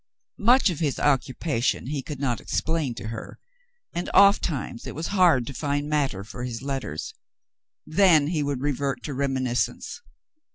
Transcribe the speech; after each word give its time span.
Much 0.39 0.71
of 0.71 0.79
his 0.79 0.97
occupation 0.99 1.85
he 1.85 2.01
could 2.01 2.19
not 2.19 2.41
explain 2.41 2.95
to 2.95 3.09
her, 3.09 3.37
and 3.93 4.09
of 4.15 4.41
ttimes 4.41 4.87
it 4.87 4.95
was 4.95 5.09
hard 5.13 5.45
to 5.45 5.53
find 5.53 5.87
matter 5.87 6.23
for 6.23 6.43
his 6.43 6.63
letters; 6.63 7.13
then 7.85 8.25
he 8.25 8.41
would 8.41 8.61
revert 8.61 9.03
to 9.03 9.13
reminiscence. 9.13 10.01